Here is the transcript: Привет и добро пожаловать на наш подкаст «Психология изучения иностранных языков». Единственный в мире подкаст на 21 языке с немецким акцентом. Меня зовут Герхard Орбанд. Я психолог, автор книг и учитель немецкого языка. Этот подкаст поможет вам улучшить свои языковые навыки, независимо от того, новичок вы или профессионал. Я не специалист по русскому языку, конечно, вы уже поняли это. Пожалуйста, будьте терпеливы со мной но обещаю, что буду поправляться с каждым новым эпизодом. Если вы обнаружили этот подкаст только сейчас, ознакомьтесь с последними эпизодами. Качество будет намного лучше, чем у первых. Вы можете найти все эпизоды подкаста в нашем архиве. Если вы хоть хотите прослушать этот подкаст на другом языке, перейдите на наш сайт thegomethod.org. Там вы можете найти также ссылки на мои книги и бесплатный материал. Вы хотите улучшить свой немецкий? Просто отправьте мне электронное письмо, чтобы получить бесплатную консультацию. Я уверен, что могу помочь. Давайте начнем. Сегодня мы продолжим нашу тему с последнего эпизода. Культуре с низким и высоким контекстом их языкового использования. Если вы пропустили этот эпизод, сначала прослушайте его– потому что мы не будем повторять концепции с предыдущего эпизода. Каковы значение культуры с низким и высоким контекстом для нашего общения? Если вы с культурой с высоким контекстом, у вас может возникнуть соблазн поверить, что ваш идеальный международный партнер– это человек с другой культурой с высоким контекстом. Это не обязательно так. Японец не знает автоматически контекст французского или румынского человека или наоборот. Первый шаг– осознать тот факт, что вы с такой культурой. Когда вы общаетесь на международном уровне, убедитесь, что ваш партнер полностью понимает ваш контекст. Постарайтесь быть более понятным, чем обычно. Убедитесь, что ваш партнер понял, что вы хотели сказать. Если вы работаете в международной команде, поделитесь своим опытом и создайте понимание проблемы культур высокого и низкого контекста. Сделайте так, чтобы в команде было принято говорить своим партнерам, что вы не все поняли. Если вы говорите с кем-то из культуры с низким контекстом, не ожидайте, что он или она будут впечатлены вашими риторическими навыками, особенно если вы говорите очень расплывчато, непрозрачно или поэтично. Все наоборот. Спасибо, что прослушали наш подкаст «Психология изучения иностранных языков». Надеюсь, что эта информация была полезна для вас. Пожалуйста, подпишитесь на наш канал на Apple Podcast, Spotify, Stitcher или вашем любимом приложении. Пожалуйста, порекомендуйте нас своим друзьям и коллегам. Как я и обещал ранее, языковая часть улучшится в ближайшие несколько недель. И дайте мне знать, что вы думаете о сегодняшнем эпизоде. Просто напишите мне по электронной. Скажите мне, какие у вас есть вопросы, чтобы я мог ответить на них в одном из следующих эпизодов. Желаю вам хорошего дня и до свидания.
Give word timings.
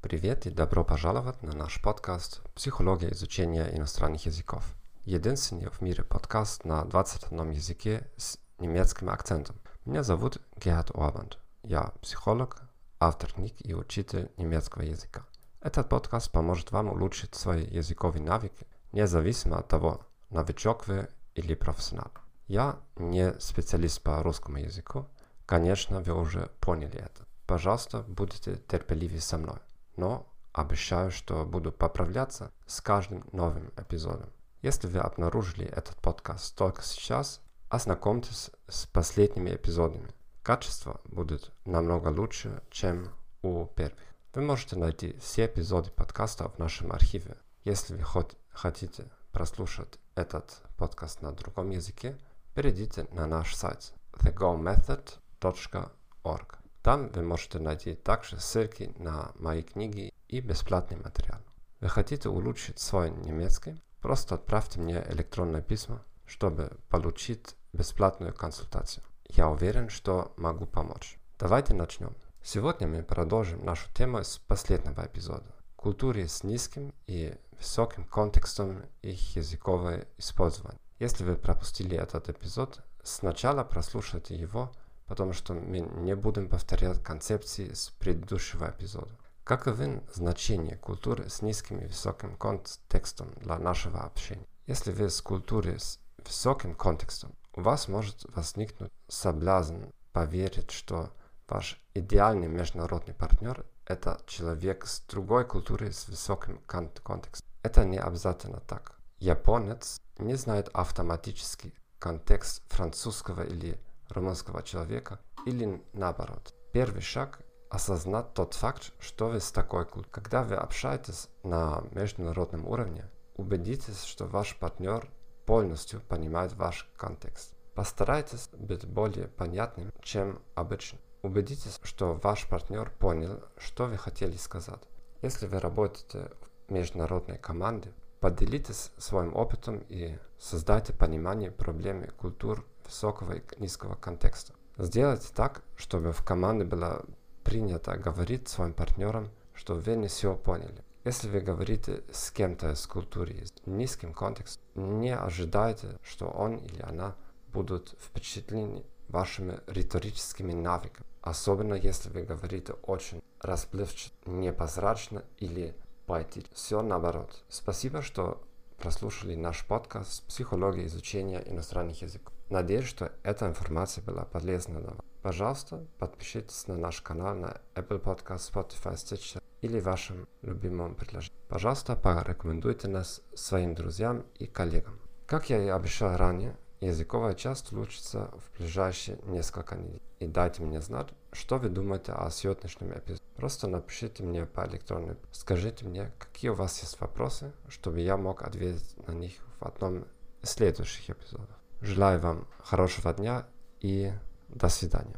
Привет 0.00 0.46
и 0.46 0.50
добро 0.50 0.84
пожаловать 0.84 1.40
на 1.42 1.54
наш 1.54 1.80
подкаст 1.80 2.42
«Психология 2.56 3.12
изучения 3.12 3.70
иностранных 3.72 4.26
языков». 4.26 4.74
Единственный 5.04 5.70
в 5.70 5.80
мире 5.80 6.02
подкаст 6.02 6.64
на 6.64 6.84
21 6.84 7.50
языке 7.52 8.10
с 8.16 8.36
немецким 8.58 9.10
акцентом. 9.10 9.56
Меня 9.84 10.02
зовут 10.02 10.38
Герхard 10.56 10.90
Орбанд. 11.00 11.38
Я 11.62 11.92
психолог, 12.02 12.62
автор 13.00 13.32
книг 13.32 13.54
и 13.58 13.74
учитель 13.74 14.30
немецкого 14.36 14.82
языка. 14.82 15.26
Этот 15.60 15.88
подкаст 15.88 16.30
поможет 16.30 16.70
вам 16.70 16.88
улучшить 16.88 17.34
свои 17.34 17.64
языковые 17.64 18.22
навыки, 18.22 18.66
независимо 18.92 19.58
от 19.58 19.68
того, 19.68 20.06
новичок 20.30 20.86
вы 20.86 21.08
или 21.34 21.54
профессионал. 21.54 22.10
Я 22.46 22.78
не 22.96 23.38
специалист 23.40 24.02
по 24.02 24.22
русскому 24.22 24.58
языку, 24.58 25.06
конечно, 25.46 26.00
вы 26.00 26.14
уже 26.14 26.50
поняли 26.60 26.98
это. 26.98 27.26
Пожалуйста, 27.46 28.04
будьте 28.06 28.56
терпеливы 28.56 29.20
со 29.20 29.38
мной 29.38 29.58
но 29.98 30.26
обещаю, 30.52 31.10
что 31.10 31.44
буду 31.44 31.72
поправляться 31.72 32.52
с 32.66 32.80
каждым 32.80 33.24
новым 33.32 33.70
эпизодом. 33.76 34.30
Если 34.62 34.86
вы 34.86 35.00
обнаружили 35.00 35.66
этот 35.66 35.96
подкаст 35.96 36.56
только 36.56 36.82
сейчас, 36.82 37.40
ознакомьтесь 37.68 38.50
с 38.68 38.86
последними 38.86 39.50
эпизодами. 39.50 40.08
Качество 40.48 41.00
будет 41.04 41.52
намного 41.66 42.08
лучше, 42.08 42.62
чем 42.70 43.10
у 43.42 43.66
первых. 43.66 43.98
Вы 44.32 44.40
можете 44.40 44.76
найти 44.76 45.14
все 45.20 45.44
эпизоды 45.44 45.90
подкаста 45.90 46.48
в 46.48 46.58
нашем 46.58 46.90
архиве. 46.90 47.36
Если 47.64 47.94
вы 47.94 48.02
хоть 48.02 48.34
хотите 48.48 49.10
прослушать 49.30 49.98
этот 50.14 50.62
подкаст 50.78 51.20
на 51.20 51.32
другом 51.32 51.68
языке, 51.68 52.16
перейдите 52.54 53.06
на 53.12 53.26
наш 53.26 53.54
сайт 53.54 53.92
thegomethod.org. 54.14 56.58
Там 56.82 57.10
вы 57.10 57.22
можете 57.22 57.58
найти 57.58 57.94
также 57.94 58.40
ссылки 58.40 58.94
на 58.96 59.32
мои 59.34 59.62
книги 59.62 60.14
и 60.28 60.40
бесплатный 60.40 60.96
материал. 60.96 61.42
Вы 61.80 61.90
хотите 61.90 62.30
улучшить 62.30 62.78
свой 62.78 63.10
немецкий? 63.10 63.82
Просто 64.00 64.36
отправьте 64.36 64.80
мне 64.80 65.04
электронное 65.10 65.60
письмо, 65.60 66.00
чтобы 66.24 66.70
получить 66.88 67.54
бесплатную 67.74 68.32
консультацию. 68.32 69.04
Я 69.28 69.48
уверен, 69.48 69.88
что 69.88 70.32
могу 70.36 70.66
помочь. 70.66 71.18
Давайте 71.38 71.74
начнем. 71.74 72.14
Сегодня 72.42 72.88
мы 72.88 73.02
продолжим 73.02 73.64
нашу 73.64 73.92
тему 73.94 74.24
с 74.24 74.38
последнего 74.38 75.06
эпизода. 75.06 75.54
Культуре 75.76 76.26
с 76.28 76.42
низким 76.42 76.94
и 77.06 77.34
высоким 77.58 78.04
контекстом 78.04 78.84
их 79.02 79.36
языкового 79.36 80.04
использования. 80.16 80.80
Если 80.98 81.24
вы 81.24 81.36
пропустили 81.36 81.96
этот 81.96 82.28
эпизод, 82.28 82.80
сначала 83.02 83.64
прослушайте 83.64 84.34
его– 84.36 84.72
потому 85.08 85.32
что 85.32 85.54
мы 85.54 85.80
не 85.80 86.14
будем 86.14 86.48
повторять 86.48 87.02
концепции 87.02 87.72
с 87.72 87.88
предыдущего 87.98 88.70
эпизода. 88.70 89.10
Каковы 89.42 90.02
значение 90.14 90.76
культуры 90.76 91.30
с 91.30 91.40
низким 91.40 91.80
и 91.80 91.86
высоким 91.86 92.36
контекстом 92.36 93.32
для 93.36 93.58
нашего 93.58 94.00
общения? 94.00 94.46
Если 94.66 94.92
вы 94.92 95.08
с 95.08 95.22
культурой 95.22 95.80
с 95.80 95.98
высоким 96.18 96.74
контекстом, 96.74 97.32
у 97.58 97.60
вас 97.60 97.88
может 97.88 98.24
возникнуть 98.36 98.92
соблазн 99.08 99.86
поверить, 100.12 100.70
что 100.70 101.10
ваш 101.48 101.82
идеальный 101.92 102.46
международный 102.46 103.14
партнер– 103.14 103.66
это 103.84 104.20
человек 104.28 104.86
с 104.86 105.00
другой 105.00 105.44
культурой 105.44 105.92
с 105.92 106.06
высоким 106.06 106.60
контекстом. 106.66 107.48
Это 107.64 107.84
не 107.84 107.98
обязательно 107.98 108.60
так. 108.60 108.96
Японец 109.18 110.00
не 110.18 110.36
знает 110.36 110.68
автоматически 110.72 111.74
контекст 111.98 112.62
французского 112.68 113.42
или 113.42 113.80
румынского 114.08 114.62
человека 114.62 115.18
или 115.44 115.82
наоборот. 115.92 116.54
Первый 116.72 117.02
шаг– 117.02 117.40
осознать 117.70 118.34
тот 118.34 118.54
факт, 118.54 118.92
что 119.00 119.30
вы 119.30 119.40
с 119.40 119.50
такой 119.50 119.84
культурой. 119.84 120.12
Когда 120.12 120.44
вы 120.44 120.54
общаетесь 120.54 121.26
на 121.42 121.82
международном 121.90 122.68
уровне, 122.68 123.10
убедитесь, 123.34 124.04
что 124.04 124.26
ваш 124.26 124.56
партнер 124.56 125.10
полностью 125.44 126.02
понимает 126.02 126.52
ваш 126.52 126.86
контекст. 126.96 127.57
Постарайтесь 127.78 128.48
быть 128.54 128.84
более 128.86 129.28
понятным, 129.28 129.92
чем 130.02 130.42
обычно. 130.56 130.98
Убедитесь, 131.22 131.78
что 131.84 132.14
ваш 132.14 132.48
партнер 132.48 132.90
понял, 132.98 133.40
что 133.56 133.86
вы 133.86 133.96
хотели 133.96 134.36
сказать. 134.36 134.82
Если 135.22 135.46
вы 135.46 135.60
работаете 135.60 136.32
в 136.66 136.72
международной 136.72 137.38
команде, 137.38 137.92
поделитесь 138.18 138.90
своим 138.98 139.36
опытом 139.36 139.84
и 139.88 140.18
создайте 140.40 140.92
понимание 140.92 141.52
проблемы 141.52 142.08
культур 142.08 142.66
высокого 142.84 143.34
и 143.34 143.42
низкого 143.60 143.94
контекста. 143.94 144.54
Сделайте 144.76 145.28
так, 145.32 145.62
чтобы 145.76 146.10
в 146.10 146.24
команде 146.24 146.64
было 146.64 147.06
принято 147.44 147.96
говорить 147.96 148.48
своим 148.48 148.74
партнерам, 148.74 149.30
что 149.54 149.74
вы 149.74 149.94
не 149.94 150.08
все 150.08 150.34
поняли. 150.34 150.82
Если 151.04 151.28
вы 151.28 151.38
говорите 151.38 152.02
с 152.12 152.32
кем-то 152.32 152.72
из 152.72 152.84
культуры 152.88 153.46
с 153.46 153.52
низким 153.66 154.14
контекстом, 154.14 154.64
не 154.74 155.14
ожидайте, 155.14 155.96
что 156.02 156.26
он 156.26 156.56
или 156.56 156.82
она 156.82 157.14
будут 157.52 157.96
впечатлены 158.00 158.84
вашими 159.08 159.60
риторическими 159.66 160.52
навыками, 160.52 161.06
особенно 161.22 161.74
если 161.74 162.10
вы 162.10 162.22
говорите 162.22 162.74
очень 162.82 163.22
расплывчато, 163.40 164.14
непрозрачно 164.26 165.24
или 165.38 165.74
поэтично. 166.06 166.50
Все 166.54 166.82
наоборот. 166.82 167.44
Спасибо, 167.48 168.02
что 168.02 168.42
прослушали 168.78 169.34
наш 169.34 169.66
подкаст 169.66 170.24
«Психология 170.26 170.86
изучения 170.86 171.42
иностранных 171.46 172.02
языков». 172.02 172.34
Надеюсь, 172.48 172.86
что 172.86 173.12
эта 173.22 173.46
информация 173.46 174.02
была 174.04 174.24
полезна 174.24 174.80
для 174.80 174.90
вас. 174.90 175.00
Пожалуйста, 175.22 175.84
подпишитесь 175.98 176.66
на 176.66 176.76
наш 176.76 177.02
канал 177.02 177.34
на 177.34 177.60
Apple 177.74 178.00
Podcast, 178.00 178.50
Spotify, 178.50 178.94
Stitcher 178.94 179.42
или 179.60 179.80
вашем 179.80 180.26
любимом 180.42 180.94
приложении. 180.94 181.36
Пожалуйста, 181.48 181.96
порекомендуйте 181.96 182.88
нас 182.88 183.20
своим 183.34 183.74
друзьям 183.74 184.24
и 184.38 184.46
коллегам. 184.46 184.98
Как 185.26 185.50
я 185.50 185.62
и 185.62 185.68
обещал 185.68 186.16
ранее, 186.16 186.56
языковая 186.80 187.34
часть 187.34 187.72
улучшится 187.72 188.30
в 188.32 188.58
ближайшие 188.58 189.18
несколько 189.24 189.76
недель. 189.76 190.02
И 190.20 190.26
дайте 190.26 190.62
мне 190.62 190.80
знать, 190.80 191.08
что 191.32 191.58
вы 191.58 191.68
думаете 191.68 192.12
о 192.12 192.30
сегодняшнем 192.30 192.92
эпизоде. 192.92 193.22
Просто 193.36 193.68
напишите 193.68 194.22
мне 194.22 194.46
по 194.46 194.66
электронной. 194.66 195.16
Скажите 195.32 195.84
мне, 195.84 196.12
какие 196.18 196.50
у 196.50 196.54
вас 196.54 196.80
есть 196.82 197.00
вопросы, 197.00 197.52
чтобы 197.68 198.00
я 198.00 198.16
мог 198.16 198.42
ответить 198.42 198.96
на 199.06 199.12
них 199.12 199.32
в 199.60 199.64
одном 199.64 200.06
из 200.42 200.50
следующих 200.50 201.10
эпизодов. 201.10 201.56
Желаю 201.80 202.20
вам 202.20 202.46
хорошего 202.64 203.12
дня 203.14 203.46
и 203.80 204.12
до 204.48 204.68
свидания. 204.68 205.16